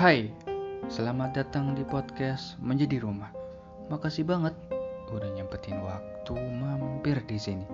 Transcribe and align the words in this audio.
Hai, 0.00 0.32
selamat 0.88 1.36
datang 1.36 1.76
di 1.76 1.84
podcast 1.84 2.56
Menjadi 2.56 3.04
Rumah. 3.04 3.36
Makasih 3.92 4.24
banget 4.24 4.56
udah 5.12 5.28
nyempetin 5.36 5.76
waktu 5.76 6.40
mampir 6.40 7.20
di 7.28 7.36
sini. 7.36 7.68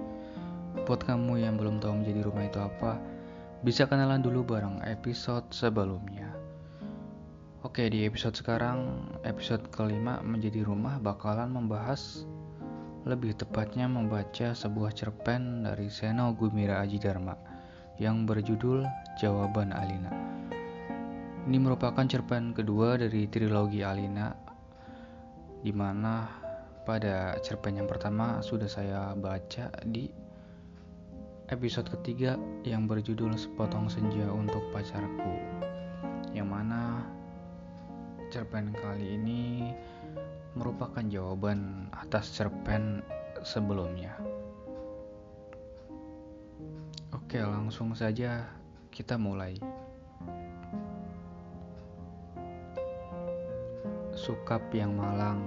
Buat 0.91 1.07
kamu 1.07 1.47
yang 1.47 1.55
belum 1.55 1.79
tahu 1.79 2.03
Menjadi 2.03 2.27
Rumah 2.27 2.51
itu 2.51 2.59
apa, 2.59 2.99
bisa 3.63 3.87
kenalan 3.87 4.27
dulu 4.27 4.43
bareng 4.43 4.83
episode 4.83 5.47
sebelumnya. 5.55 6.27
Oke, 7.63 7.87
di 7.87 8.03
episode 8.03 8.35
sekarang, 8.35 9.07
episode 9.23 9.63
kelima 9.71 10.19
Menjadi 10.27 10.67
Rumah 10.67 10.99
bakalan 10.99 11.55
membahas 11.55 12.27
lebih 13.07 13.39
tepatnya 13.39 13.87
membaca 13.87 14.51
sebuah 14.51 14.91
cerpen 14.99 15.63
dari 15.63 15.87
Seno 15.87 16.35
Gumira 16.35 16.83
Aji 16.83 16.99
Dharma 16.99 17.39
yang 18.03 18.27
berjudul 18.27 18.83
Jawaban 19.15 19.71
Alina. 19.71 20.26
Ini 21.47 21.63
merupakan 21.63 22.03
cerpen 22.03 22.51
kedua 22.51 22.99
dari 22.99 23.31
trilogi 23.31 23.79
Alina 23.87 24.35
di 25.63 25.71
mana 25.71 26.27
pada 26.83 27.39
cerpen 27.39 27.79
yang 27.79 27.87
pertama 27.87 28.43
sudah 28.43 28.67
saya 28.67 29.15
baca 29.15 29.71
di 29.87 30.11
episode 31.47 31.87
ketiga 31.87 32.35
yang 32.67 32.91
berjudul 32.91 33.39
Sepotong 33.39 33.87
Senja 33.87 34.27
untuk 34.27 34.59
Pacarku. 34.75 35.39
Yang 36.35 36.49
mana 36.51 37.07
cerpen 38.35 38.75
kali 38.75 39.15
ini 39.15 39.71
merupakan 40.59 41.07
jawaban 41.07 41.87
atas 41.95 42.35
cerpen 42.35 43.07
sebelumnya. 43.47 44.19
Oke, 47.15 47.39
langsung 47.39 47.95
saja 47.95 48.51
kita 48.91 49.15
mulai. 49.15 49.86
Sukap 54.27 54.75
yang 54.75 54.99
malang, 54.99 55.39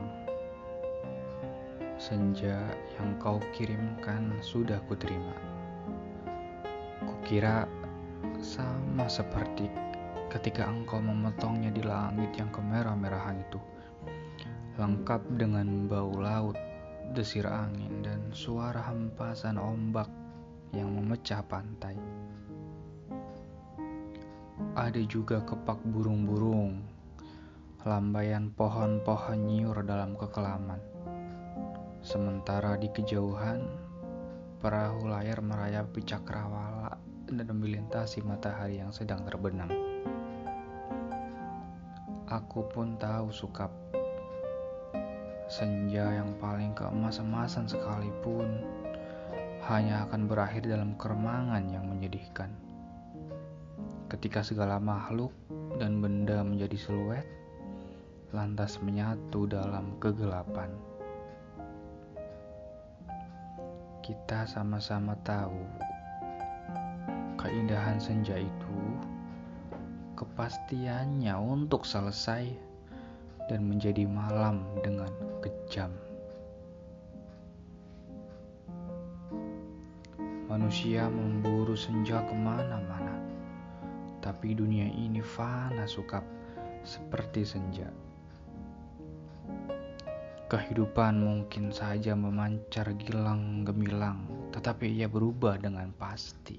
senja 1.99 2.63
yang 2.95 3.11
kau 3.19 3.36
kirimkan 3.52 4.39
sudah 4.39 4.80
kuterima. 4.88 5.36
Kukira 7.03 7.67
sama 8.39 9.03
seperti 9.11 9.67
ketika 10.31 10.63
engkau 10.63 11.03
memotongnya 11.03 11.75
di 11.75 11.83
langit 11.83 12.31
yang 12.39 12.47
kemerah-merahan 12.55 13.44
itu 13.44 13.59
lengkap 14.80 15.27
dengan 15.36 15.83
bau 15.91 16.16
laut, 16.16 16.55
desir 17.11 17.52
angin, 17.52 17.99
dan 17.99 18.31
suara 18.31 18.80
hempasan 18.80 19.59
ombak 19.59 20.08
yang 20.71 20.88
memecah 20.88 21.43
pantai. 21.43 21.99
Ada 24.80 25.03
juga 25.03 25.43
kepak 25.43 25.83
burung-burung, 25.83 26.98
lambaian 27.88 28.52
pohon-pohon 28.52 29.47
nyiur 29.47 29.88
dalam 29.88 30.11
kekelaman. 30.19 30.83
Sementara 32.03 32.75
di 32.75 32.91
kejauhan, 32.91 33.63
perahu 34.59 35.08
layar 35.08 35.39
merayapi 35.39 36.03
cakrawala 36.03 36.99
dan 37.31 37.47
melintasi 37.55 38.19
matahari 38.19 38.83
yang 38.83 38.91
sedang 38.91 39.23
terbenam. 39.23 39.71
Aku 42.27 42.67
pun 42.67 42.99
tahu 42.99 43.31
sukap 43.31 43.71
senja 45.47 46.19
yang 46.19 46.36
paling 46.36 46.75
keemas-emasan 46.75 47.64
sekalipun 47.64 48.59
hanya 49.71 50.03
akan 50.03 50.27
berakhir 50.27 50.67
dalam 50.67 50.99
keremangan 50.99 51.71
yang 51.71 51.88
menyedihkan. 51.88 52.52
Ketika 54.11 54.43
segala 54.43 54.83
makhluk 54.83 55.32
dan 55.80 56.03
benda 56.03 56.43
menjadi 56.43 56.76
siluet, 56.76 57.39
lantas 58.29 58.77
menyatu 58.85 59.49
dalam 59.49 59.97
kegelapan. 59.97 60.69
Kita 64.05 64.45
sama-sama 64.45 65.17
tahu 65.25 65.65
keindahan 67.41 67.97
senja 67.97 68.37
itu 68.37 68.77
kepastiannya 70.13 71.33
untuk 71.39 71.87
selesai 71.87 72.53
dan 73.49 73.65
menjadi 73.65 74.05
malam 74.05 74.61
dengan 74.85 75.09
kejam. 75.41 75.89
Manusia 80.45 81.09
memburu 81.09 81.73
senja 81.77 82.25
ke 82.25 82.33
mana-mana, 82.33 83.21
tapi 84.21 84.53
dunia 84.53 84.85
ini 84.85 85.21
fana 85.21 85.85
sukap 85.85 86.25
seperti 86.85 87.45
senja. 87.45 88.08
Kehidupan 90.49 91.21
mungkin 91.21 91.70
saja 91.70 92.17
memancar 92.17 92.89
gilang 92.98 93.61
gemilang, 93.61 94.26
tetapi 94.49 94.89
ia 94.89 95.05
berubah 95.05 95.61
dengan 95.61 95.93
pasti. 95.93 96.58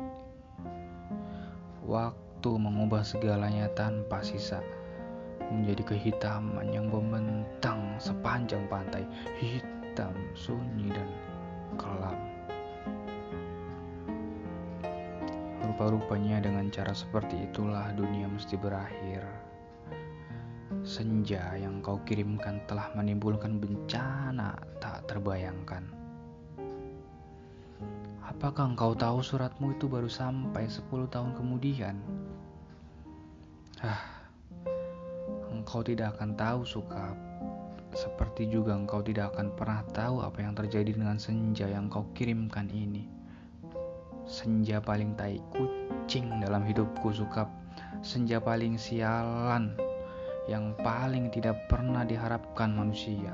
Waktu 1.82 2.50
mengubah 2.54 3.02
segalanya 3.02 3.66
tanpa 3.74 4.22
sisa 4.22 4.62
menjadi 5.50 5.90
kehitaman 5.90 6.70
yang 6.70 6.86
membentang 6.86 7.98
sepanjang 7.98 8.62
pantai, 8.70 9.02
hitam, 9.42 10.14
sunyi, 10.38 10.94
dan 10.94 11.10
kelam. 11.74 12.18
Rupa-rupanya 15.66 16.38
dengan 16.38 16.70
cara 16.70 16.94
seperti 16.94 17.42
itulah 17.42 17.90
dunia 17.98 18.30
mesti 18.30 18.54
berakhir. 18.54 19.49
Senja 20.90 21.54
yang 21.54 21.78
kau 21.86 22.02
kirimkan 22.02 22.66
telah 22.66 22.90
menimbulkan 22.98 23.62
bencana 23.62 24.58
tak 24.82 25.06
terbayangkan. 25.06 25.86
Apakah 28.26 28.74
engkau 28.74 28.98
tahu 28.98 29.22
suratmu 29.22 29.78
itu 29.78 29.86
baru 29.86 30.10
sampai 30.10 30.66
10 30.66 30.90
tahun 31.06 31.38
kemudian? 31.38 31.94
Ah, 33.86 34.02
engkau 35.54 35.86
tidak 35.86 36.18
akan 36.18 36.34
tahu 36.34 36.66
suka 36.66 37.14
seperti 37.94 38.50
juga 38.50 38.74
engkau 38.74 38.98
tidak 38.98 39.30
akan 39.34 39.54
pernah 39.54 39.86
tahu 39.94 40.26
apa 40.26 40.42
yang 40.42 40.58
terjadi 40.58 40.90
dengan 40.90 41.22
senja 41.22 41.70
yang 41.70 41.86
kau 41.86 42.02
kirimkan 42.18 42.66
ini. 42.66 43.06
Senja 44.26 44.82
paling 44.82 45.14
tai 45.14 45.38
kucing 45.54 46.42
dalam 46.42 46.66
hidupku 46.66 47.14
sukap. 47.14 47.46
Senja 48.02 48.42
paling 48.42 48.74
sialan 48.74 49.89
yang 50.50 50.74
paling 50.82 51.30
tidak 51.30 51.70
pernah 51.70 52.02
diharapkan 52.02 52.74
manusia. 52.74 53.30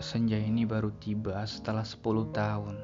Senja 0.00 0.40
ini 0.40 0.64
baru 0.64 0.88
tiba 0.96 1.44
setelah 1.44 1.84
10 1.84 2.32
tahun 2.32 2.76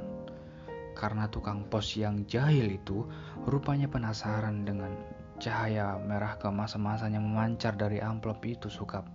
karena 0.92 1.24
tukang 1.32 1.64
pos 1.72 1.96
yang 1.96 2.28
jahil 2.28 2.68
itu 2.68 3.08
rupanya 3.48 3.88
penasaran 3.88 4.68
dengan 4.68 4.92
cahaya 5.40 5.96
merah 6.04 6.36
kemas-emasan 6.36 7.16
yang 7.16 7.24
memancar 7.24 7.72
dari 7.80 7.98
amplop 7.98 8.44
itu 8.44 8.68
sukap. 8.68 9.08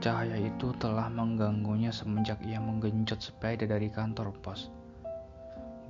Cahaya 0.00 0.38
itu 0.40 0.72
telah 0.80 1.12
mengganggunya 1.12 1.92
semenjak 1.92 2.40
ia 2.46 2.56
menggenjot 2.56 3.20
sepeda 3.20 3.68
dari 3.68 3.92
kantor 3.92 4.32
pos. 4.40 4.79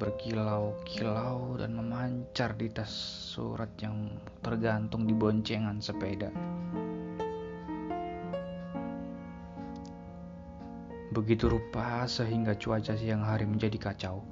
Berkilau-kilau 0.00 1.61
dan 1.61 1.77
memancar 1.77 2.56
di 2.56 2.72
tas 2.72 2.88
surat 3.37 3.69
yang 3.84 4.09
tergantung 4.41 5.05
di 5.05 5.12
boncengan 5.12 5.77
sepeda. 5.77 6.33
Begitu 11.13 11.53
rupa 11.53 12.09
sehingga 12.09 12.57
cuaca 12.57 12.97
siang 12.97 13.28
hari 13.28 13.45
menjadi 13.45 13.77
kacau. 13.77 14.25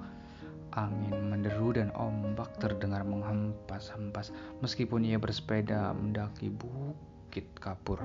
Angin 0.72 1.28
menderu 1.28 1.76
dan 1.76 1.92
ombak 1.92 2.56
terdengar 2.56 3.04
menghempas-hempas 3.04 4.32
meskipun 4.64 5.04
ia 5.04 5.20
bersepeda 5.20 5.92
mendaki 5.92 6.48
bukit 6.48 7.44
kapur. 7.60 8.00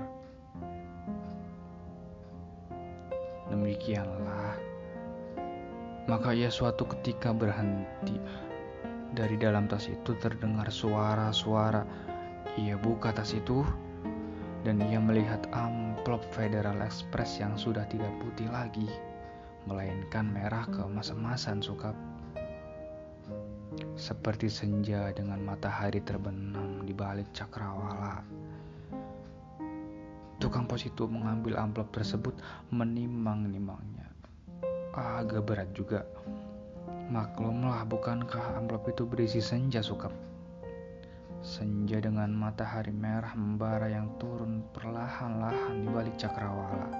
Demikianlah. 3.48 4.73
Maka 6.04 6.36
ia 6.36 6.52
suatu 6.52 6.84
ketika 6.84 7.32
berhenti. 7.32 8.20
Dari 9.14 9.38
dalam 9.38 9.70
tas 9.70 9.88
itu 9.88 10.18
terdengar 10.20 10.68
suara-suara. 10.74 11.86
Ia 12.60 12.76
buka 12.76 13.14
tas 13.14 13.32
itu 13.34 13.64
dan 14.64 14.80
ia 14.88 14.98
melihat 14.98 15.44
amplop 15.52 16.24
Federal 16.32 16.80
Express 16.80 17.38
yang 17.38 17.60
sudah 17.60 17.84
tidak 17.92 18.10
putih 18.24 18.48
lagi, 18.48 18.88
melainkan 19.68 20.32
merah 20.32 20.64
keemas-emasan 20.72 21.60
sukap. 21.60 21.94
Seperti 24.00 24.48
senja 24.48 25.12
dengan 25.12 25.44
matahari 25.44 26.00
terbenam 26.02 26.88
di 26.88 26.96
balik 26.96 27.30
cakrawala. 27.36 28.24
Tukang 30.40 30.68
pos 30.68 30.84
itu 30.84 31.08
mengambil 31.08 31.60
amplop 31.60 31.92
tersebut 31.92 32.36
menimang-nimangnya. 32.72 33.93
Agak 34.94 35.50
berat 35.50 35.74
juga. 35.74 36.06
Maklumlah, 37.10 37.82
bukankah 37.90 38.62
amplop 38.62 38.94
itu 38.94 39.10
berisi 39.10 39.42
senja 39.42 39.82
sukap? 39.82 40.14
Senja 41.42 41.98
dengan 41.98 42.30
matahari 42.30 42.94
merah 42.94 43.34
membara 43.34 43.90
yang 43.90 44.14
turun 44.22 44.62
perlahan-lahan 44.70 45.82
di 45.82 45.90
balik 45.90 46.14
cakrawala. 46.22 46.94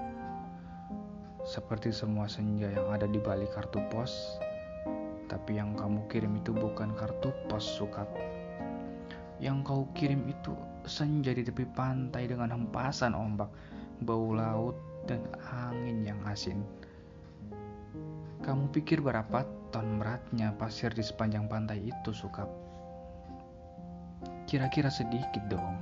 Seperti 1.46 1.94
semua 1.94 2.26
senja 2.26 2.66
yang 2.66 2.90
ada 2.90 3.06
di 3.06 3.22
balik 3.22 3.54
kartu 3.54 3.78
pos, 3.94 4.42
tapi 5.30 5.62
yang 5.62 5.78
kamu 5.78 6.02
kirim 6.10 6.34
itu 6.34 6.50
bukan 6.50 6.98
kartu 6.98 7.30
pos 7.46 7.62
sukap. 7.62 8.10
Yang 9.38 9.70
kau 9.70 9.86
kirim 9.94 10.26
itu 10.26 10.50
senja 10.82 11.30
di 11.30 11.46
tepi 11.46 11.62
pantai 11.78 12.26
dengan 12.26 12.50
hempasan 12.58 13.14
ombak, 13.14 13.54
bau 14.02 14.34
laut, 14.34 14.74
dan 15.06 15.22
angin 15.46 16.02
yang 16.02 16.18
asin. 16.26 16.58
Kamu 18.44 18.68
pikir 18.76 19.00
berapa 19.00 19.48
ton 19.72 19.96
beratnya 19.96 20.52
pasir 20.60 20.92
di 20.92 21.00
sepanjang 21.00 21.48
pantai 21.48 21.80
itu, 21.80 22.12
Sukap? 22.12 22.44
Kira-kira 24.44 24.92
sedikit 24.92 25.40
dong. 25.48 25.80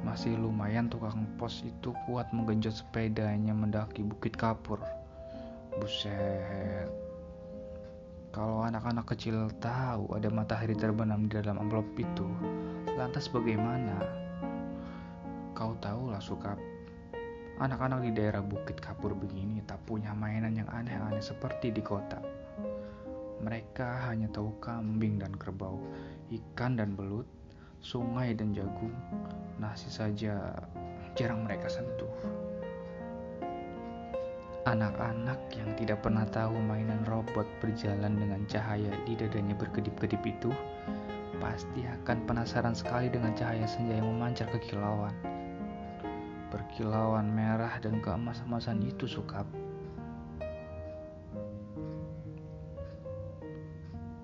Masih 0.00 0.32
lumayan 0.40 0.88
tukang 0.88 1.28
pos 1.36 1.60
itu 1.60 1.92
kuat 2.08 2.32
menggenjot 2.32 2.72
sepedanya 2.72 3.52
mendaki 3.52 4.00
Bukit 4.00 4.32
Kapur. 4.32 4.80
Buset. 5.76 6.88
Kalau 8.32 8.64
anak-anak 8.64 9.04
kecil 9.04 9.52
tahu 9.60 10.08
ada 10.16 10.32
matahari 10.32 10.72
terbenam 10.72 11.28
di 11.28 11.36
dalam 11.36 11.60
amplop 11.60 11.84
itu, 12.00 12.24
lantas 12.96 13.28
bagaimana? 13.28 14.00
Kau 15.52 15.76
tahu 15.84 16.16
lah 16.16 16.24
Sukap, 16.24 16.56
Anak-anak 17.54 18.02
di 18.02 18.10
daerah 18.10 18.42
Bukit 18.42 18.82
Kapur 18.82 19.14
begini 19.14 19.62
tak 19.62 19.78
punya 19.86 20.10
mainan 20.10 20.58
yang 20.58 20.66
aneh-aneh 20.74 21.22
seperti 21.22 21.70
di 21.70 21.78
kota. 21.78 22.18
Mereka 23.38 24.10
hanya 24.10 24.26
tahu 24.26 24.58
kambing 24.58 25.22
dan 25.22 25.30
kerbau, 25.38 25.78
ikan 26.34 26.74
dan 26.74 26.98
belut, 26.98 27.30
sungai 27.78 28.34
dan 28.34 28.50
jagung, 28.58 28.90
nasi 29.62 29.86
saja 29.86 30.50
jarang 31.14 31.46
mereka 31.46 31.70
sentuh. 31.70 32.10
Anak-anak 34.66 35.38
yang 35.54 35.70
tidak 35.78 36.02
pernah 36.02 36.26
tahu 36.26 36.58
mainan 36.58 37.06
robot 37.06 37.46
berjalan 37.62 38.18
dengan 38.18 38.42
cahaya 38.50 38.90
di 39.06 39.14
dadanya 39.14 39.54
berkedip-kedip 39.54 40.26
itu 40.26 40.50
pasti 41.38 41.86
akan 41.86 42.18
penasaran 42.26 42.74
sekali 42.74 43.06
dengan 43.06 43.30
cahaya 43.38 43.68
senja 43.68 43.94
yang 44.02 44.10
memancar 44.10 44.50
kekilauan 44.50 45.33
berkilauan 46.54 47.34
merah 47.34 47.82
dan 47.82 47.98
keemas-emasan 47.98 48.78
itu 48.86 49.10
sukap. 49.10 49.42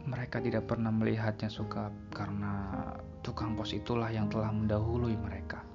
Mereka 0.07 0.39
tidak 0.39 0.71
pernah 0.71 0.95
melihatnya 0.95 1.51
sukap 1.51 1.91
karena 2.15 2.79
tukang 3.27 3.59
pos 3.59 3.75
itulah 3.75 4.07
yang 4.15 4.31
telah 4.31 4.55
mendahului 4.55 5.19
mereka. 5.19 5.67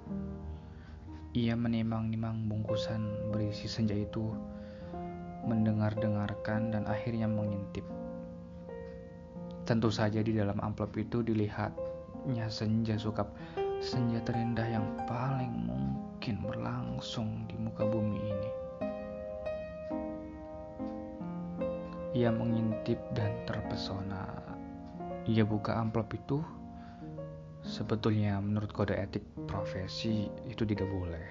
Ia 1.35 1.59
menimang-nimang 1.59 2.47
bungkusan 2.47 3.35
berisi 3.35 3.67
senja 3.67 3.91
itu, 3.91 4.31
mendengar-dengarkan 5.43 6.71
dan 6.71 6.87
akhirnya 6.87 7.27
mengintip. 7.27 7.83
Tentu 9.67 9.91
saja 9.91 10.23
di 10.23 10.31
dalam 10.31 10.55
amplop 10.63 10.95
itu 10.95 11.19
dilihatnya 11.19 12.47
senja 12.47 12.95
sukap, 12.95 13.27
senja 13.83 14.23
terindah 14.23 14.67
yang 14.71 14.87
paling 15.03 15.51
mungkin 16.25 16.41
berlangsung 16.41 17.45
di 17.45 17.53
muka 17.53 17.85
bumi 17.85 18.17
ini. 18.17 18.51
Ia 22.17 22.33
mengintip 22.33 22.97
dan 23.13 23.45
terpesona. 23.45 24.25
Ia 25.29 25.45
buka 25.45 25.77
amplop 25.77 26.17
itu. 26.17 26.41
Sebetulnya 27.61 28.41
menurut 28.41 28.73
kode 28.73 28.97
etik 28.97 29.21
profesi 29.45 30.25
itu 30.49 30.65
tidak 30.65 30.89
boleh. 30.89 31.29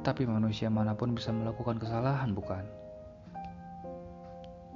Tapi 0.00 0.24
manusia 0.24 0.72
mana 0.72 0.96
pun 0.96 1.12
bisa 1.12 1.36
melakukan 1.36 1.76
kesalahan, 1.76 2.32
bukan? 2.32 2.64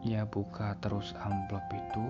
Ia 0.05 0.29
buka 0.29 0.77
terus 0.85 1.17
amplop 1.17 1.65
itu 1.73 2.05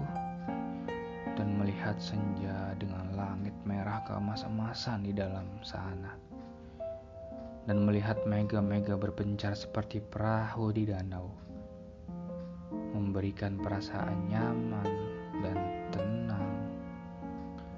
dan 1.38 1.54
melihat 1.54 1.94
senja 2.02 2.74
dengan 2.82 3.14
langit 3.14 3.54
merah 3.62 4.02
keemas-emasan 4.10 5.06
di 5.06 5.14
dalam 5.14 5.46
sana. 5.62 6.18
Dan 7.62 7.86
melihat 7.86 8.26
mega-mega 8.26 8.98
berpencar 8.98 9.54
seperti 9.54 10.02
perahu 10.02 10.74
di 10.74 10.90
danau. 10.90 11.30
Memberikan 12.90 13.54
perasaan 13.54 14.26
nyaman 14.26 14.90
dan 15.38 15.58
tenang. 15.94 16.48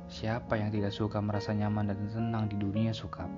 Siapa 0.08 0.56
yang 0.56 0.72
tidak 0.72 0.96
suka 0.96 1.20
merasa 1.20 1.52
nyaman 1.52 1.92
dan 1.92 2.00
tenang 2.08 2.44
di 2.48 2.56
dunia 2.56 2.96
suka? 2.96 3.28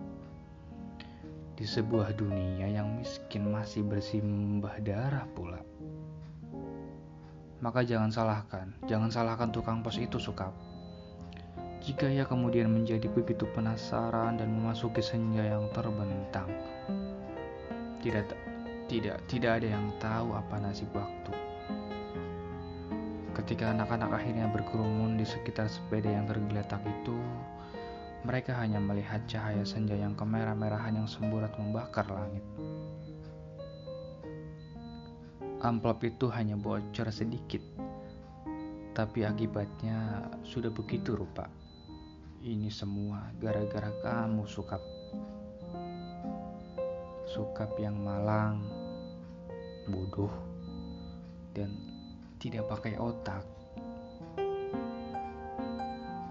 Di 1.58 1.66
sebuah 1.66 2.14
dunia 2.14 2.70
yang 2.70 2.94
miskin 2.94 3.50
masih 3.50 3.82
bersimbah 3.82 4.78
darah 4.86 5.26
pula 5.34 5.62
maka 7.62 7.87
jangan 7.87 8.11
salahkan, 8.11 8.75
jangan 8.91 9.06
salahkan 9.06 9.55
tukang 9.55 9.87
pos 9.87 9.94
itu 10.03 10.19
suka. 10.19 10.50
Jika 11.82 12.11
ia 12.11 12.26
kemudian 12.26 12.70
menjadi 12.70 13.06
begitu 13.06 13.47
penasaran 13.55 14.38
dan 14.38 14.50
memasuki 14.50 14.99
senja 14.99 15.47
yang 15.47 15.70
terbentang, 15.70 16.50
tidak 18.03 18.35
tidak 18.91 19.23
tidak 19.31 19.62
ada 19.62 19.69
yang 19.79 19.87
tahu 20.03 20.35
apa 20.35 20.59
nasib 20.59 20.91
waktu. 20.91 21.32
Ketika 23.32 23.70
anak-anak 23.70 24.11
akhirnya 24.11 24.50
berkerumun 24.50 25.14
di 25.14 25.25
sekitar 25.25 25.70
sepeda 25.70 26.11
yang 26.11 26.26
tergeletak 26.26 26.82
itu, 26.85 27.17
mereka 28.26 28.59
hanya 28.59 28.79
melihat 28.79 29.23
cahaya 29.26 29.62
senja 29.62 29.94
yang 29.99 30.14
kemerah-merahan 30.19 30.99
yang 30.99 31.09
semburat 31.11 31.50
membakar 31.59 32.06
langit. 32.11 32.43
Amplop 35.62 36.03
itu 36.03 36.26
hanya 36.35 36.59
bocor 36.59 37.06
sedikit, 37.14 37.62
tapi 38.99 39.23
akibatnya 39.23 40.26
sudah 40.43 40.75
begitu 40.75 41.14
rupa. 41.14 41.47
Ini 42.43 42.67
semua 42.67 43.31
gara-gara 43.38 43.95
kamu, 44.02 44.42
Sukap. 44.42 44.83
Sukap 47.31 47.78
yang 47.78 47.95
malang, 48.02 48.59
bodoh, 49.87 50.35
dan 51.54 51.78
tidak 52.42 52.66
pakai 52.66 52.99
otak. 52.99 53.47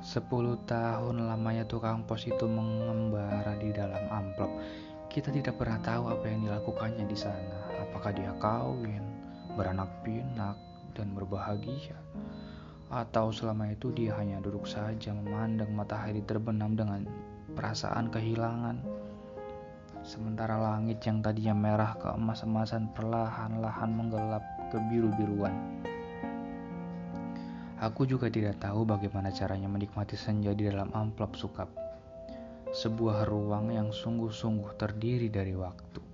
Sepuluh 0.04 0.60
tahun 0.68 1.24
lamanya 1.32 1.64
tukang 1.64 2.04
pos 2.04 2.28
itu 2.28 2.52
mengembara 2.52 3.56
di 3.56 3.72
dalam 3.72 4.12
amplop. 4.12 4.52
Kita 5.08 5.32
tidak 5.32 5.56
pernah 5.56 5.80
tahu 5.80 6.12
apa 6.12 6.28
yang 6.28 6.44
dilakukannya 6.44 7.08
di 7.08 7.16
sana. 7.16 7.80
Apakah 7.80 8.12
dia 8.12 8.36
kawin, 8.36 9.11
beranak 9.62 10.02
pinak, 10.02 10.58
dan 10.98 11.14
berbahagia. 11.14 11.94
Atau 12.90 13.30
selama 13.30 13.70
itu 13.70 13.94
dia 13.94 14.18
hanya 14.18 14.42
duduk 14.42 14.66
saja 14.66 15.14
memandang 15.14 15.70
matahari 15.78 16.26
terbenam 16.26 16.74
dengan 16.74 17.06
perasaan 17.54 18.10
kehilangan. 18.10 18.82
Sementara 20.02 20.58
langit 20.58 20.98
yang 21.06 21.22
tadinya 21.22 21.54
merah 21.54 21.94
keemas-emasan 22.02 22.90
perlahan-lahan 22.98 23.92
menggelap 23.94 24.42
ke 24.74 24.82
biru-biruan. 24.90 25.54
Aku 27.78 28.10
juga 28.10 28.34
tidak 28.34 28.58
tahu 28.58 28.82
bagaimana 28.82 29.30
caranya 29.30 29.70
menikmati 29.70 30.18
senja 30.18 30.58
di 30.58 30.66
dalam 30.66 30.90
amplop 30.90 31.38
sukap. 31.38 31.70
Sebuah 32.74 33.30
ruang 33.30 33.70
yang 33.74 33.94
sungguh-sungguh 33.94 34.74
terdiri 34.74 35.30
dari 35.30 35.54
waktu. 35.54 36.11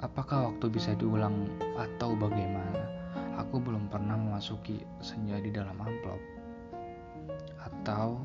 Apakah 0.00 0.48
waktu 0.48 0.72
bisa 0.72 0.96
diulang 0.96 1.44
atau 1.76 2.16
bagaimana? 2.16 2.88
Aku 3.36 3.60
belum 3.60 3.92
pernah 3.92 4.16
memasuki 4.16 4.80
senja 5.04 5.36
di 5.36 5.52
dalam 5.52 5.76
amplop. 5.76 6.16
Atau 7.60 8.16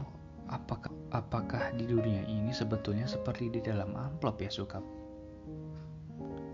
apakah 0.48 0.92
apakah 1.12 1.76
di 1.76 1.84
dunia 1.84 2.24
ini 2.32 2.56
sebetulnya 2.56 3.04
seperti 3.04 3.52
di 3.52 3.60
dalam 3.60 3.92
amplop 3.92 4.40
ya 4.40 4.48
Sukap? 4.48 4.80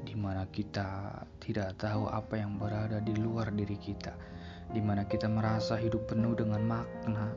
Di 0.01 0.17
mana 0.17 0.49
kita 0.49 1.21
tidak 1.37 1.77
tahu 1.77 2.09
apa 2.09 2.41
yang 2.41 2.57
berada 2.57 2.97
di 2.97 3.13
luar 3.13 3.53
diri 3.53 3.77
kita, 3.77 4.17
di 4.73 4.81
mana 4.81 5.05
kita 5.05 5.29
merasa 5.29 5.77
hidup 5.77 6.09
penuh 6.09 6.33
dengan 6.33 6.65
makna, 6.65 7.29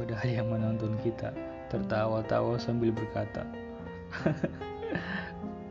padahal 0.00 0.28
yang 0.32 0.48
menonton 0.48 0.96
kita 1.04 1.28
tertawa-tawa 1.68 2.56
sambil 2.56 2.88
berkata, 2.88 3.44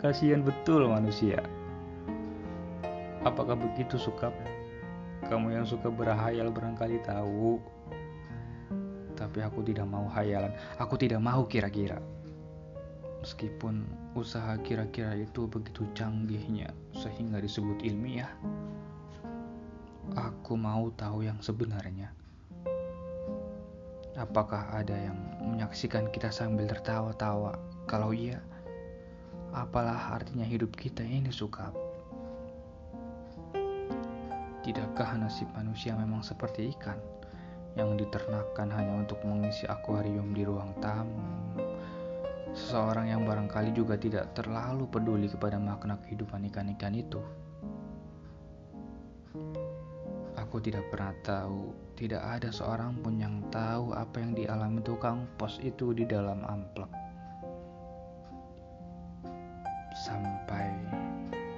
Kasihan 0.05 0.45
betul 0.45 0.85
manusia. 0.85 1.41
Apakah 3.25 3.57
begitu 3.57 3.97
suka? 3.97 4.29
Kamu 5.25 5.49
yang 5.49 5.65
suka 5.65 5.89
berhayal 5.89 6.53
barangkali 6.53 7.01
tahu. 7.01 7.57
Tapi 9.17 9.41
aku 9.41 9.65
tidak 9.65 9.89
mau 9.89 10.05
hayalan. 10.05 10.53
Aku 10.77 10.93
tidak 10.93 11.25
mau 11.25 11.41
kira-kira. 11.49 11.97
Meskipun 13.25 13.81
usaha 14.13 14.53
kira-kira 14.61 15.17
itu 15.17 15.49
begitu 15.49 15.89
canggihnya 15.97 16.69
sehingga 16.93 17.41
disebut 17.41 17.81
ilmiah, 17.81 18.29
aku 20.13 20.53
mau 20.53 20.93
tahu 20.93 21.25
yang 21.25 21.41
sebenarnya. 21.41 22.13
Apakah 24.21 24.69
ada 24.69 24.93
yang 24.93 25.17
menyaksikan 25.41 26.13
kita 26.13 26.29
sambil 26.29 26.69
tertawa-tawa? 26.69 27.57
Kalau 27.89 28.13
iya, 28.13 28.37
apalah 29.55 30.11
artinya 30.11 30.43
hidup 30.43 30.75
kita 30.75 30.99
ini 30.99 31.31
suka? 31.31 31.71
Tidakkah 34.67 35.15
nasib 35.15 35.47
manusia 35.55 35.95
memang 35.95 36.19
seperti 36.19 36.75
ikan 36.75 36.99
yang 37.79 37.95
diternakan 37.95 38.67
hanya 38.75 38.93
untuk 38.99 39.23
mengisi 39.23 39.63
akuarium 39.71 40.35
di 40.35 40.43
ruang 40.43 40.75
tamu? 40.83 41.23
Seseorang 42.55 43.11
yang 43.11 43.27
barangkali 43.27 43.75
juga 43.75 43.99
tidak 43.99 44.31
terlalu 44.31 44.87
peduli 44.87 45.27
kepada 45.27 45.59
makna 45.59 45.99
kehidupan 46.03 46.47
ikan-ikan 46.51 46.95
itu. 46.95 47.19
Aku 50.39 50.63
tidak 50.63 50.87
pernah 50.87 51.11
tahu, 51.19 51.75
tidak 51.99 52.23
ada 52.23 52.47
seorang 52.55 52.95
pun 53.03 53.19
yang 53.19 53.43
tahu 53.51 53.91
apa 53.91 54.23
yang 54.23 54.31
dialami 54.31 54.79
tukang 54.79 55.27
pos 55.35 55.59
itu 55.59 55.91
di 55.91 56.07
dalam 56.07 56.47
amplop. 56.47 56.94
Sampai 60.05 60.69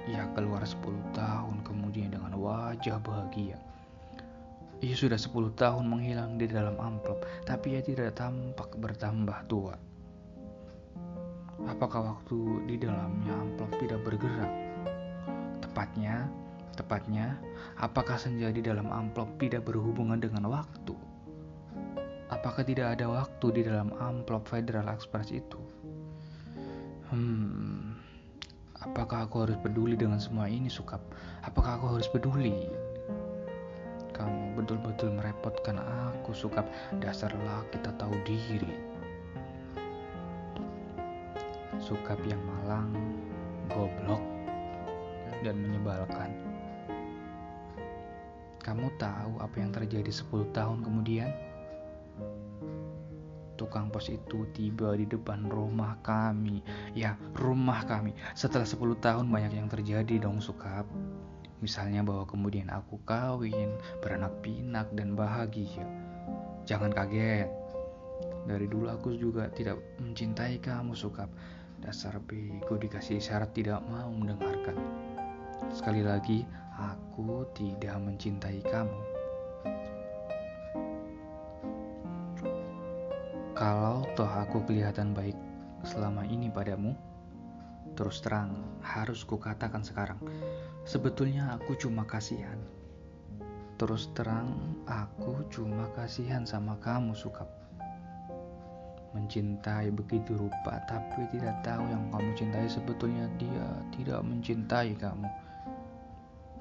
ia 0.08 0.24
keluar 0.32 0.64
10 0.64 0.80
tahun 1.12 1.60
kemudian 1.68 2.16
dengan 2.16 2.32
wajah 2.32 2.96
bahagia. 3.04 3.60
Ia 4.80 4.96
sudah 4.96 5.20
10 5.20 5.52
tahun 5.52 5.84
menghilang 5.84 6.40
di 6.40 6.48
dalam 6.48 6.80
amplop, 6.80 7.28
tapi 7.44 7.76
ia 7.76 7.84
tidak 7.84 8.16
tampak 8.16 8.72
bertambah 8.80 9.36
tua. 9.52 9.76
Apakah 11.68 12.16
waktu 12.16 12.64
di 12.64 12.80
dalamnya 12.80 13.36
amplop 13.36 13.68
tidak 13.84 14.00
bergerak? 14.08 14.52
Tepatnya, 15.60 16.32
tepatnya, 16.72 17.36
apakah 17.76 18.16
senja 18.16 18.48
di 18.48 18.64
dalam 18.64 18.88
amplop 18.88 19.28
tidak 19.36 19.68
berhubungan 19.68 20.24
dengan 20.24 20.48
waktu? 20.48 20.96
Apakah 22.32 22.64
tidak 22.64 22.96
ada 22.96 23.12
waktu 23.12 23.60
di 23.60 23.62
dalam 23.68 23.92
amplop 24.00 24.48
Federal 24.48 24.88
Express 24.88 25.36
itu? 25.36 25.60
Hmm, 27.12 27.67
apakah 28.88 29.28
aku 29.28 29.44
harus 29.44 29.58
peduli 29.60 29.94
dengan 29.94 30.16
semua 30.16 30.48
ini, 30.48 30.72
Sukap? 30.72 30.98
Apakah 31.44 31.76
aku 31.76 31.96
harus 31.96 32.08
peduli? 32.08 32.66
Kamu 34.16 34.58
betul-betul 34.58 35.14
merepotkan 35.14 35.78
aku, 35.78 36.34
Sukap. 36.34 36.66
Dasar 36.98 37.30
laki 37.46 37.78
tak 37.84 38.00
tahu 38.00 38.10
diri. 38.26 38.74
Sukap 41.78 42.18
yang 42.26 42.42
malang, 42.42 42.90
goblok, 43.70 44.24
dan 45.46 45.62
menyebalkan. 45.62 46.34
Kamu 48.58 48.90
tahu 48.98 49.38
apa 49.40 49.56
yang 49.56 49.70
terjadi 49.70 50.10
10 50.10 50.50
tahun 50.50 50.82
kemudian? 50.82 51.47
Tukang 53.68 53.92
pos 53.92 54.08
itu 54.08 54.48
tiba 54.56 54.96
di 54.96 55.04
depan 55.04 55.44
rumah 55.44 56.00
kami. 56.00 56.64
Ya, 56.96 57.20
rumah 57.36 57.84
kami. 57.84 58.16
Setelah 58.32 58.64
10 58.64 58.96
tahun 58.96 59.28
banyak 59.28 59.60
yang 59.60 59.68
terjadi 59.68 60.24
dong 60.24 60.40
Sukap. 60.40 60.88
Misalnya 61.60 62.00
bahwa 62.00 62.24
kemudian 62.24 62.72
aku 62.72 62.96
kawin, 63.04 63.76
beranak 64.00 64.32
pinak, 64.40 64.88
dan 64.96 65.12
bahagia. 65.12 65.84
Jangan 66.64 66.96
kaget. 66.96 67.52
Dari 68.48 68.64
dulu 68.72 68.88
aku 68.88 69.12
juga 69.20 69.52
tidak 69.52 69.76
mencintai 70.00 70.64
kamu, 70.64 70.96
Sukap. 70.96 71.28
Dasar 71.84 72.16
bego 72.24 72.80
dikasih 72.80 73.20
syarat 73.20 73.52
tidak 73.52 73.84
mau 73.84 74.08
mendengarkan. 74.08 74.80
Sekali 75.76 76.00
lagi, 76.00 76.40
aku 76.72 77.44
tidak 77.52 78.00
mencintai 78.00 78.64
kamu. 78.64 79.00
Kalau 83.58 84.06
toh 84.14 84.30
aku 84.30 84.62
kelihatan 84.70 85.18
baik 85.18 85.34
selama 85.82 86.22
ini 86.22 86.46
padamu, 86.46 86.94
terus 87.98 88.22
terang 88.22 88.54
harus 88.86 89.26
kukatakan 89.26 89.82
sekarang, 89.82 90.22
sebetulnya 90.86 91.58
aku 91.58 91.74
cuma 91.74 92.06
kasihan. 92.06 92.54
Terus 93.74 94.14
terang, 94.14 94.78
aku 94.86 95.42
cuma 95.50 95.90
kasihan 95.98 96.46
sama 96.46 96.78
kamu, 96.78 97.18
Sukap. 97.18 97.50
Mencintai 99.18 99.90
begitu 99.90 100.38
rupa 100.38 100.78
tapi 100.86 101.26
tidak 101.34 101.58
tahu 101.66 101.82
yang 101.90 102.14
kamu 102.14 102.30
cintai. 102.38 102.70
Sebetulnya 102.70 103.26
dia 103.42 103.66
tidak 103.90 104.22
mencintai 104.22 104.94
kamu. 104.94 105.26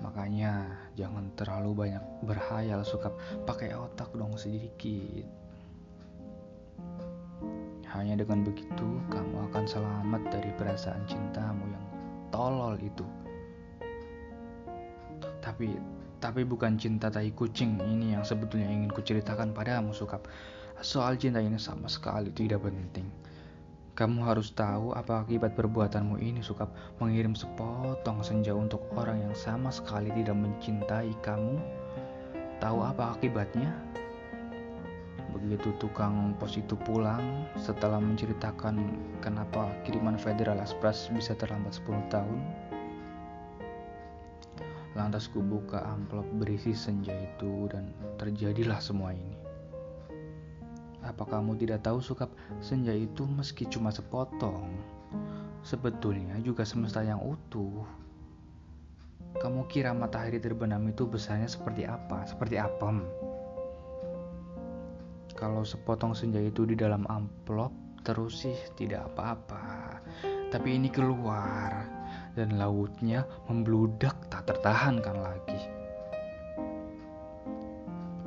Makanya 0.01 0.65
jangan 0.97 1.29
terlalu 1.37 1.77
banyak 1.77 2.01
berhayal 2.25 2.81
suka 2.81 3.13
pakai 3.45 3.77
otak 3.77 4.09
dong 4.17 4.33
sedikit 4.33 5.46
hanya 7.97 8.21
dengan 8.21 8.45
begitu 8.45 8.87
kamu 9.09 9.49
akan 9.51 9.65
selamat 9.65 10.21
dari 10.29 10.51
perasaan 10.55 11.03
cintamu 11.09 11.65
yang 11.67 11.85
tolol 12.29 12.77
itu 12.77 13.03
tapi 15.41 15.75
tapi 16.17 16.41
bukan 16.41 16.77
cinta 16.81 17.13
tai 17.13 17.29
kucing 17.33 17.77
ini 17.81 18.17
yang 18.17 18.25
sebetulnya 18.25 18.69
ingin 18.69 18.89
kuceritakan 18.89 19.53
padamu 19.53 19.93
Sukap 19.93 20.25
Soal 20.77 21.17
cinta 21.17 21.41
ini 21.41 21.57
sama 21.57 21.89
sekali 21.89 22.29
tidak 22.29 22.69
penting. 22.69 23.09
Kamu 23.97 24.21
harus 24.21 24.53
tahu 24.53 24.93
apa 24.93 25.25
akibat 25.25 25.57
perbuatanmu 25.57 26.21
ini 26.21 26.45
suka 26.45 26.69
mengirim 27.01 27.33
sepotong 27.33 28.21
senja 28.21 28.53
untuk 28.53 28.85
orang 28.93 29.25
yang 29.25 29.33
sama 29.33 29.73
sekali 29.73 30.13
tidak 30.13 30.37
mencintai 30.37 31.17
kamu. 31.25 31.57
Tahu 32.61 32.77
apa 32.85 33.17
akibatnya? 33.17 33.73
Begitu 35.35 35.75
tukang 35.81 36.35
pos 36.39 36.55
itu 36.55 36.79
pulang 36.87 37.47
setelah 37.59 37.99
menceritakan 37.99 38.79
kenapa 39.19 39.67
kiriman 39.83 40.15
Federal 40.15 40.59
Express 40.63 41.11
bisa 41.11 41.35
terlambat 41.35 41.75
10 41.75 42.07
tahun. 42.07 42.39
Lantas 44.95 45.29
kubuka 45.29 45.83
amplop 45.83 46.25
berisi 46.41 46.73
senja 46.73 47.13
itu 47.13 47.69
dan 47.69 47.91
terjadilah 48.17 48.81
semua 48.81 49.13
ini. 49.13 49.37
Apa 51.05 51.23
kamu 51.23 51.55
tidak 51.61 51.85
tahu 51.85 52.01
sukap 52.01 52.33
senja 52.59 52.91
itu 52.91 53.23
meski 53.29 53.69
cuma 53.69 53.93
sepotong, 53.93 54.67
sebetulnya 55.61 56.41
juga 56.41 56.65
semesta 56.65 57.05
yang 57.05 57.21
utuh. 57.21 57.85
Kamu 59.37 59.69
kira 59.69 59.93
matahari 59.93 60.41
terbenam 60.41 60.81
itu 60.89 61.05
besarnya 61.05 61.45
seperti 61.45 61.85
apa? 61.85 62.25
Seperti 62.25 62.57
apem? 62.57 63.05
Kalau 65.37 65.61
sepotong 65.61 66.17
senja 66.17 66.41
itu 66.41 66.65
di 66.65 66.73
dalam 66.73 67.05
amplop, 67.05 67.69
terus 68.01 68.41
sih 68.41 68.57
tidak 68.73 69.13
apa-apa. 69.13 70.01
Tapi 70.49 70.81
ini 70.81 70.89
keluar 70.89 71.85
dan 72.33 72.57
lautnya 72.57 73.21
membludak 73.45 74.17
tak 74.33 74.49
tertahankan 74.49 75.13
lagi. 75.21 75.61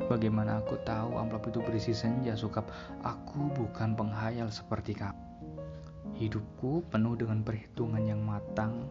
Bagaimana 0.07 0.63
aku 0.63 0.79
tahu 0.87 1.19
amplop 1.19 1.51
itu 1.51 1.59
berisi 1.59 1.91
senja 1.91 2.39
sukap? 2.39 2.71
Aku 3.03 3.51
bukan 3.59 3.99
penghayal 3.99 4.47
seperti 4.47 4.95
kamu. 4.95 5.19
Hidupku 6.15 6.87
penuh 6.95 7.19
dengan 7.19 7.43
perhitungan 7.43 8.07
yang 8.07 8.23
matang. 8.23 8.87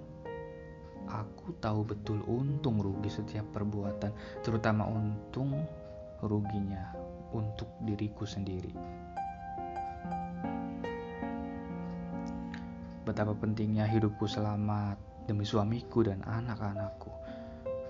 Aku 1.08 1.56
tahu 1.64 1.88
betul 1.88 2.20
untung 2.28 2.84
rugi 2.84 3.08
setiap 3.08 3.48
perbuatan, 3.56 4.12
terutama 4.44 4.92
untung 4.92 5.56
ruginya 6.20 7.09
untuk 7.34 7.70
diriku 7.84 8.26
sendiri. 8.26 8.74
Betapa 13.06 13.34
pentingnya 13.34 13.90
hidupku 13.90 14.30
selamat 14.30 15.02
demi 15.26 15.42
suamiku 15.46 16.06
dan 16.06 16.22
anak-anakku. 16.26 17.10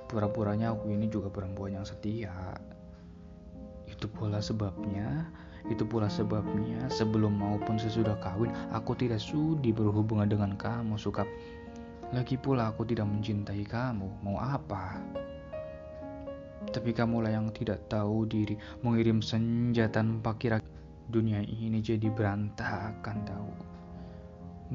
Pura-puranya 0.10 0.74
aku 0.74 0.89
ini 0.89 1.12
juga 1.12 1.27
perempuan 1.27 1.75
yang 1.75 1.86
setia, 1.86 2.55
itu 3.89 4.08
pula 4.08 4.39
sebabnya, 4.39 5.27
itu 5.67 5.84
pula 5.84 6.08
sebabnya 6.08 6.88
sebelum 6.88 7.36
maupun 7.36 7.75
sesudah 7.75 8.15
kawin 8.24 8.50
aku 8.72 8.96
tidak 8.96 9.19
sudi 9.19 9.75
berhubungan 9.75 10.29
dengan 10.29 10.55
kamu, 10.55 10.96
Sukap. 10.96 11.27
Lagi 12.10 12.39
pula 12.39 12.74
aku 12.74 12.88
tidak 12.89 13.05
mencintai 13.05 13.67
kamu, 13.67 14.08
mau 14.24 14.39
apa? 14.39 14.98
Tapi 16.68 16.92
kamulah 16.92 17.32
yang 17.32 17.48
tidak 17.56 17.88
tahu 17.88 18.28
diri 18.28 18.60
mengirim 18.84 19.24
senja 19.24 19.88
tanpa 19.88 20.36
kira 20.36 20.60
dunia 21.08 21.39
ini 21.39 21.80
jadi 21.80 22.12
berantakan 22.12 23.18
tahu. 23.24 23.51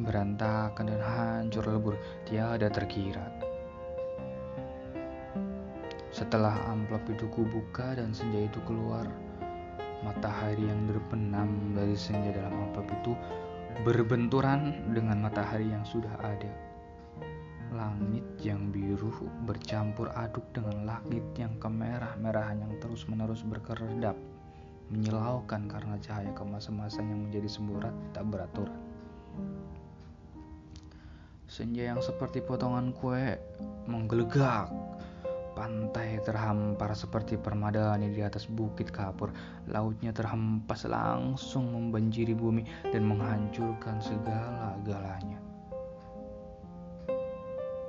Berantakan 0.00 0.90
dan 0.90 1.02
hancur 1.04 1.62
lebur, 1.68 1.94
tiada 2.26 2.66
terkira. 2.72 3.30
Setelah 6.10 6.54
amplop 6.70 7.04
itu 7.10 7.26
kubuka 7.30 7.94
dan 7.94 8.10
senja 8.14 8.46
itu 8.46 8.58
keluar, 8.66 9.06
matahari 10.02 10.62
yang 10.66 10.86
terbenam 10.86 11.74
dari 11.74 11.94
senja 11.94 12.34
dalam 12.34 12.70
amplop 12.70 12.86
itu 12.90 13.12
berbenturan 13.82 14.78
dengan 14.94 15.22
matahari 15.22 15.70
yang 15.70 15.82
sudah 15.82 16.14
ada. 16.22 16.63
Langit 17.74 18.22
yang 18.46 18.70
biru 18.70 19.10
bercampur 19.42 20.14
aduk 20.14 20.46
dengan 20.54 20.86
langit 20.86 21.26
yang 21.34 21.58
kemerah-merahan 21.58 22.62
yang 22.62 22.74
terus-menerus 22.78 23.42
berkeredap, 23.42 24.14
menyilaukan 24.94 25.66
karena 25.66 25.98
cahaya 25.98 26.30
kemas-emasan 26.38 27.10
yang 27.10 27.20
menjadi 27.26 27.50
semburat 27.50 27.94
tak 28.14 28.30
beraturan. 28.30 28.78
Senja 31.50 31.90
yang 31.90 32.00
seperti 32.00 32.40
potongan 32.40 32.94
kue 32.94 33.36
menggelegak 33.90 34.70
Pantai 35.54 36.18
terhampar 36.26 36.98
seperti 36.98 37.38
permadani 37.38 38.10
di 38.10 38.26
atas 38.26 38.50
bukit 38.50 38.90
kapur. 38.90 39.30
Lautnya 39.70 40.10
terhempas 40.10 40.82
langsung 40.82 41.70
membanjiri 41.70 42.34
bumi 42.34 42.66
dan 42.90 43.06
menghancurkan 43.06 44.02
segala-galanya. 44.02 45.43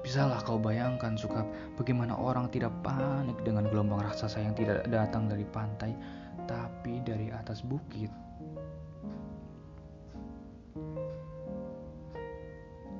Bisalah 0.05 0.45
kau 0.45 0.61
bayangkan, 0.61 1.17
Sukap, 1.17 1.49
bagaimana 1.81 2.13
orang 2.13 2.45
tidak 2.53 2.69
panik 2.85 3.41
dengan 3.41 3.65
gelombang 3.65 4.05
raksasa 4.05 4.37
yang 4.37 4.53
tidak 4.53 4.85
datang 4.85 5.25
dari 5.25 5.41
pantai, 5.49 5.97
tapi 6.45 7.01
dari 7.01 7.33
atas 7.33 7.65
bukit. 7.65 8.13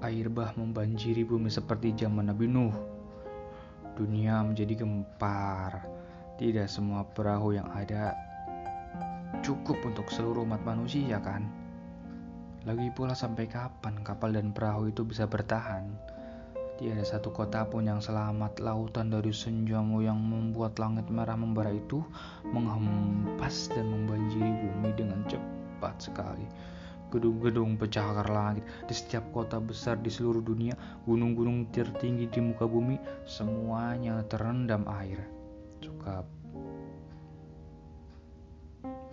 Air 0.01 0.33
bah 0.33 0.49
membanjiri 0.57 1.21
bumi 1.21 1.53
seperti 1.53 1.93
zaman 1.93 2.25
Nabi 2.33 2.49
Nuh 2.49 2.73
dunia 3.93 4.41
menjadi 4.41 4.81
gempar. 4.81 5.85
Tidak 6.41 6.65
semua 6.65 7.05
perahu 7.05 7.53
yang 7.53 7.69
ada 7.69 8.17
cukup 9.45 9.77
untuk 9.85 10.09
seluruh 10.09 10.41
umat 10.41 10.65
manusia 10.65 11.21
kan? 11.21 11.45
Lagi 12.65 12.89
pula 12.97 13.13
sampai 13.13 13.45
kapan 13.45 14.01
kapal 14.01 14.33
dan 14.33 14.51
perahu 14.51 14.89
itu 14.89 15.05
bisa 15.05 15.29
bertahan? 15.29 16.14
Tiada 16.75 17.07
satu 17.07 17.31
kota 17.31 17.63
pun 17.63 17.87
yang 17.87 18.03
selamat 18.03 18.59
lautan 18.59 19.07
dari 19.07 19.31
senjamu 19.31 20.03
yang 20.03 20.19
membuat 20.19 20.75
langit 20.75 21.07
merah 21.07 21.39
membara 21.39 21.71
itu 21.71 22.03
menghempas 22.51 23.71
dan 23.71 23.87
membanjiri 23.87 24.51
bumi 24.59 24.91
dengan 24.99 25.23
cepat 25.23 26.11
sekali. 26.11 26.43
Gedung-gedung 27.15 27.79
pencakar 27.79 28.27
langit 28.27 28.67
di 28.91 28.91
setiap 28.91 29.23
kota 29.31 29.55
besar 29.63 30.03
di 30.03 30.11
seluruh 30.11 30.43
dunia, 30.43 30.75
gunung-gunung 31.07 31.71
tertinggi 31.71 32.27
di 32.27 32.43
muka 32.43 32.67
bumi, 32.67 32.99
semuanya 33.23 34.19
terendam 34.27 34.83
air. 34.99 35.23
Cukup. 35.79 36.27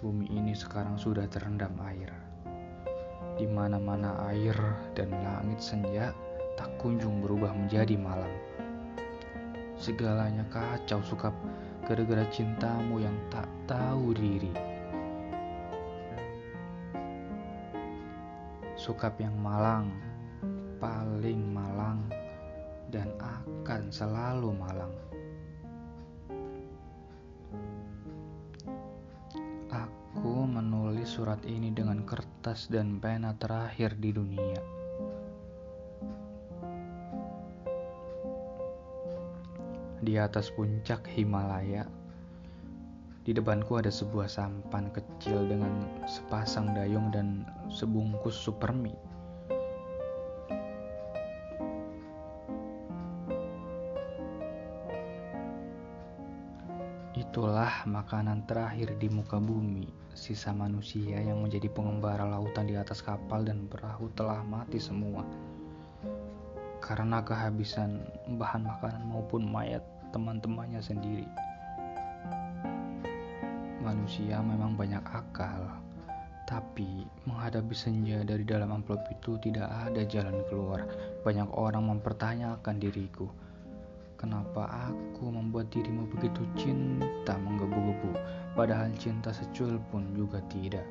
Bumi 0.02 0.26
ini 0.34 0.50
sekarang 0.50 0.98
sudah 0.98 1.30
terendam 1.30 1.78
air. 1.86 2.10
Di 3.38 3.46
mana-mana 3.46 4.18
air 4.34 4.58
dan 4.98 5.14
langit 5.22 5.62
senja 5.62 6.10
tak 6.56 6.70
kunjung 6.80 7.24
berubah 7.24 7.52
menjadi 7.54 7.96
malam. 7.96 8.30
Segalanya 9.78 10.46
kacau 10.46 11.02
sukap 11.02 11.34
gara-gara 11.82 12.22
cintamu 12.30 13.02
yang 13.02 13.16
tak 13.28 13.50
tahu 13.66 14.14
diri. 14.14 14.54
Sukap 18.78 19.18
yang 19.18 19.34
malang, 19.38 19.90
paling 20.78 21.42
malang, 21.50 22.02
dan 22.90 23.10
akan 23.18 23.90
selalu 23.90 24.50
malang. 24.54 24.94
Aku 29.72 30.44
menulis 30.44 31.16
surat 31.18 31.40
ini 31.48 31.72
dengan 31.72 32.04
kertas 32.04 32.68
dan 32.68 33.00
pena 33.00 33.34
terakhir 33.38 33.96
di 33.98 34.12
dunia. 34.12 34.81
Di 40.02 40.18
atas 40.18 40.50
puncak 40.50 41.06
Himalaya, 41.06 41.86
di 43.22 43.30
depanku 43.30 43.78
ada 43.78 43.86
sebuah 43.86 44.26
sampan 44.26 44.90
kecil 44.90 45.46
dengan 45.46 45.86
sepasang 46.10 46.74
dayung 46.74 47.14
dan 47.14 47.46
sebungkus 47.70 48.34
supermi. 48.34 48.90
Itulah 57.14 57.86
makanan 57.86 58.42
terakhir 58.50 58.98
di 58.98 59.06
muka 59.06 59.38
bumi. 59.38 59.86
Sisa 60.18 60.50
manusia 60.50 61.22
yang 61.22 61.46
menjadi 61.46 61.70
pengembara 61.70 62.26
lautan 62.26 62.66
di 62.66 62.74
atas 62.74 63.06
kapal 63.06 63.46
dan 63.46 63.70
perahu 63.70 64.10
telah 64.18 64.42
mati 64.42 64.82
semua. 64.82 65.22
Karena 66.92 67.24
kehabisan 67.24 68.04
bahan 68.36 68.68
makanan 68.68 69.08
maupun 69.08 69.48
mayat 69.48 69.80
teman-temannya 70.12 70.84
sendiri 70.84 71.24
manusia 73.82 74.38
memang 74.40 74.78
banyak 74.78 75.02
akal, 75.10 75.68
tapi 76.46 77.04
menghadapi 77.26 77.74
senja 77.74 78.22
dari 78.22 78.46
dalam 78.46 78.70
amplop 78.70 79.02
itu 79.10 79.36
tidak 79.42 79.68
ada 79.68 80.06
jalan 80.06 80.38
keluar. 80.46 80.86
Banyak 81.26 81.50
orang 81.50 81.90
mempertanyakan 81.90 82.78
diriku, 82.78 83.26
kenapa 84.14 84.70
aku 84.88 85.34
membuat 85.34 85.68
dirimu 85.74 86.06
begitu 86.14 86.46
cinta 86.54 87.34
menggebu-gebu, 87.42 88.14
padahal 88.54 88.94
cinta 88.96 89.34
secuil 89.34 89.82
pun 89.90 90.06
juga 90.14 90.38
tidak. 90.46 90.86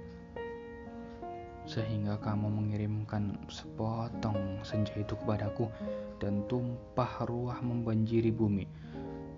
Sehingga 1.69 2.17
kamu 2.17 2.49
mengirimkan 2.49 3.37
sepotong 3.47 4.61
senja 4.65 4.93
itu 4.97 5.13
kepadaku 5.13 5.69
dan 6.17 6.45
tumpah 6.49 7.25
ruah 7.25 7.61
membanjiri 7.61 8.33
bumi. 8.33 8.65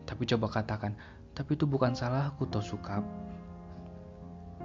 Tapi 0.03 0.27
coba 0.27 0.51
katakan, 0.51 0.95
tapi 1.33 1.55
itu 1.55 1.65
bukan 1.65 1.95
salahku, 1.95 2.45
Tosukap. 2.45 3.01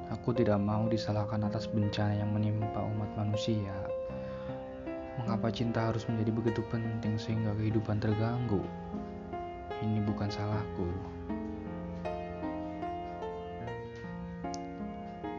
Aku 0.09 0.33
tidak 0.33 0.57
mau 0.57 0.89
disalahkan 0.89 1.45
atas 1.45 1.69
bencana 1.69 2.17
yang 2.17 2.33
menimpa 2.33 2.81
umat 2.81 3.13
manusia. 3.17 3.77
Mengapa 5.21 5.53
cinta 5.53 5.93
harus 5.93 6.09
menjadi 6.09 6.31
begitu 6.33 6.61
penting 6.73 7.21
sehingga 7.21 7.53
kehidupan 7.59 8.01
terganggu? 8.01 8.65
Ini 9.85 10.01
bukan 10.09 10.31
salahku. 10.33 10.89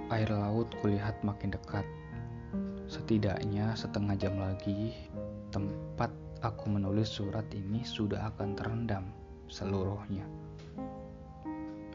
Air 0.10 0.30
laut 0.34 0.70
kulihat 0.82 1.18
makin 1.22 1.54
dekat. 1.54 1.86
Setidaknya 2.90 3.78
setengah 3.78 4.18
jam 4.18 4.42
lagi, 4.42 4.98
tempat 5.54 6.10
aku 6.42 6.74
menulis 6.74 7.06
surat 7.06 7.46
ini 7.54 7.86
sudah 7.86 8.34
akan 8.34 8.58
terendam 8.58 9.06
seluruhnya. 9.46 10.26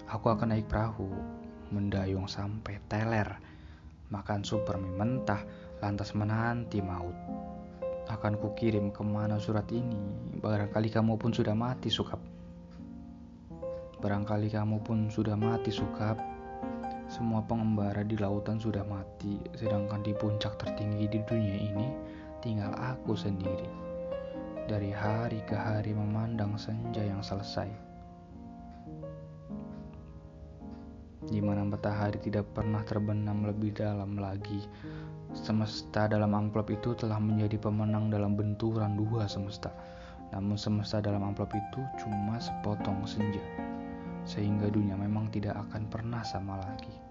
Aku 0.06 0.30
akan 0.30 0.54
naik 0.54 0.70
perahu 0.70 1.10
mendayung 1.74 2.30
sampai 2.30 2.78
teler, 2.86 3.26
makan 4.14 4.46
super 4.46 4.78
mie 4.78 4.94
mentah, 4.94 5.42
lantas 5.82 6.14
menanti 6.14 6.78
maut. 6.78 7.18
Akan 8.06 8.38
kukirim 8.38 8.94
ke 8.94 9.02
mana 9.02 9.42
surat 9.42 9.66
ini, 9.74 9.98
barangkali 10.38 10.94
kamu 10.94 11.18
pun 11.18 11.34
sudah 11.34 11.58
mati, 11.58 11.90
Sukap. 11.90 12.22
Barangkali 13.98 14.46
kamu 14.46 14.78
pun 14.86 15.10
sudah 15.10 15.34
mati, 15.34 15.74
Sukap. 15.74 16.33
Semua 17.14 17.46
pengembara 17.46 18.02
di 18.02 18.18
lautan 18.18 18.58
sudah 18.58 18.82
mati, 18.82 19.38
sedangkan 19.54 20.02
di 20.02 20.10
puncak 20.18 20.58
tertinggi 20.58 21.06
di 21.06 21.22
dunia 21.22 21.56
ini 21.62 21.86
tinggal 22.42 22.74
aku 22.74 23.14
sendiri. 23.14 23.70
Dari 24.66 24.90
hari 24.90 25.38
ke 25.46 25.54
hari 25.54 25.94
memandang 25.94 26.58
senja 26.58 27.06
yang 27.06 27.22
selesai 27.22 27.94
di 31.28 31.40
mana 31.40 31.64
matahari 31.64 32.20
tidak 32.20 32.44
pernah 32.52 32.84
terbenam 32.84 33.48
lebih 33.48 33.72
dalam 33.72 34.20
lagi. 34.20 34.64
Semesta 35.34 36.06
dalam 36.06 36.30
amplop 36.30 36.70
itu 36.70 36.94
telah 36.94 37.18
menjadi 37.18 37.58
pemenang 37.58 38.12
dalam 38.12 38.38
benturan 38.38 38.94
dua 38.94 39.26
semesta. 39.26 39.72
Namun 40.30 40.58
semesta 40.58 41.02
dalam 41.02 41.24
amplop 41.24 41.50
itu 41.54 41.80
cuma 41.98 42.38
sepotong 42.38 43.02
senja. 43.08 43.42
Sehingga 44.24 44.70
dunia 44.70 44.94
memang 44.94 45.28
tidak 45.34 45.58
akan 45.68 45.90
pernah 45.90 46.22
sama 46.22 46.60
lagi. 46.60 47.03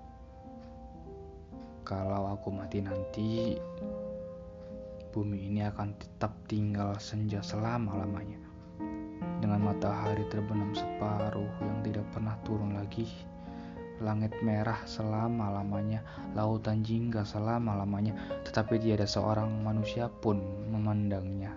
Kalau 1.94 2.34
aku 2.34 2.50
mati 2.50 2.82
nanti, 2.82 3.54
bumi 5.14 5.46
ini 5.46 5.62
akan 5.62 5.94
tetap 5.94 6.34
tinggal 6.50 6.98
senja 6.98 7.38
selama-lamanya. 7.46 8.42
Dengan 9.38 9.62
matahari 9.62 10.26
terbenam 10.26 10.74
separuh 10.74 11.54
yang 11.62 11.86
tidak 11.86 12.10
pernah 12.10 12.34
turun 12.42 12.74
lagi, 12.74 13.06
langit 14.02 14.34
merah 14.42 14.82
selama-lamanya, 14.90 16.02
lautan 16.34 16.82
jingga 16.82 17.22
selama-lamanya, 17.22 18.18
tetapi 18.42 18.82
tiada 18.82 19.06
seorang 19.06 19.54
manusia 19.62 20.10
pun 20.10 20.42
memandangnya. 20.74 21.54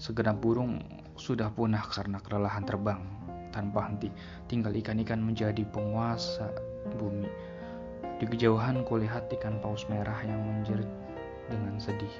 Segenap 0.00 0.40
burung 0.40 0.80
sudah 1.20 1.52
punah 1.52 1.84
karena 1.92 2.24
kelelahan 2.24 2.64
terbang 2.64 3.04
tanpa 3.52 3.84
henti, 3.84 4.08
tinggal 4.48 4.72
ikan-ikan 4.72 5.20
menjadi 5.20 5.60
penguasa 5.68 6.48
bumi. 6.96 7.28
Di 8.16 8.24
kejauhan 8.24 8.80
kulihat 8.88 9.28
ikan 9.28 9.60
paus 9.60 9.84
merah 9.92 10.16
yang 10.24 10.40
menjerit 10.40 10.88
dengan 11.52 11.76
sedih. 11.76 12.16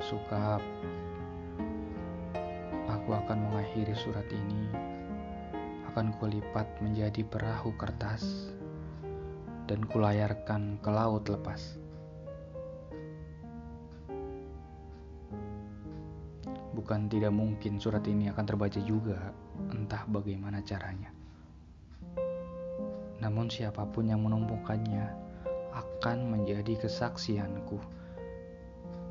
Sukap, 0.00 0.64
aku 2.88 3.10
akan 3.12 3.38
mengakhiri 3.44 3.92
surat 3.92 4.24
ini, 4.32 4.72
akan 5.92 6.16
kulipat 6.16 6.64
menjadi 6.80 7.20
perahu 7.28 7.76
kertas, 7.76 8.48
dan 9.68 9.84
kulayarkan 9.84 10.80
ke 10.80 10.88
laut 10.88 11.28
lepas. 11.28 11.76
Bukan 16.72 17.12
tidak 17.12 17.36
mungkin 17.36 17.76
surat 17.76 18.04
ini 18.08 18.32
akan 18.32 18.44
terbaca 18.48 18.80
juga, 18.80 19.32
entah 19.76 20.08
bagaimana 20.08 20.64
caranya. 20.64 21.23
Namun 23.24 23.48
siapa 23.48 23.88
pun 23.88 24.04
yang 24.04 24.20
menumpukannya 24.20 25.08
akan 25.72 26.28
menjadi 26.28 26.76
kesaksianku. 26.84 27.80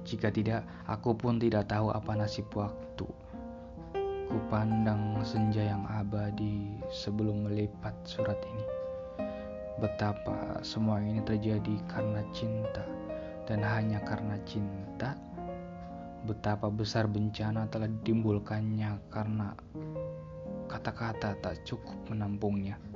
Jika 0.06 0.30
tidak, 0.30 0.62
aku 0.86 1.18
pun 1.18 1.42
tidak 1.42 1.66
tahu 1.66 1.90
apa 1.90 2.14
nasib 2.14 2.46
waktu. 2.54 3.10
Ku 4.30 4.38
pandang 4.54 5.18
senja 5.26 5.66
yang 5.66 5.90
abadi 5.90 6.78
sebelum 6.94 7.50
melipat 7.50 7.98
surat 8.06 8.38
ini. 8.46 8.66
Betapa 9.82 10.62
semua 10.62 11.02
ini 11.02 11.18
terjadi 11.26 11.74
karena 11.90 12.22
cinta 12.30 12.86
dan 13.50 13.66
hanya 13.66 13.98
karena 14.06 14.38
cinta 14.46 15.18
betapa 16.24 16.72
besar 16.72 17.10
bencana 17.10 17.68
telah 17.68 17.90
ditimbulkannya 17.90 19.12
karena 19.12 19.52
kata-kata 20.72 21.36
tak 21.42 21.66
cukup 21.68 22.00
menampungnya. 22.08 22.93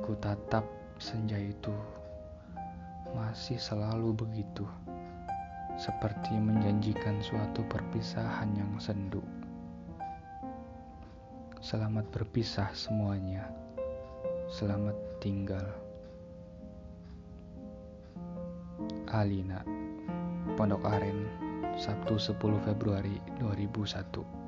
Ku 0.00 0.16
tatap 0.20 0.64
senja 0.96 1.36
itu 1.36 1.72
masih 3.16 3.56
selalu 3.56 4.12
begitu, 4.12 4.64
seperti 5.80 6.36
menjanjikan 6.36 7.20
suatu 7.20 7.64
perpisahan 7.68 8.52
yang 8.56 8.72
sendu. 8.80 9.24
Selamat 11.64 12.08
berpisah 12.12 12.70
semuanya. 12.76 13.48
Selamat 14.52 14.94
tinggal. 15.18 15.66
Alina 19.10 19.64
Pondok 20.54 20.84
Aren, 20.86 21.26
Sabtu 21.76 22.20
10 22.20 22.36
Februari 22.64 23.18
2001 23.40 24.45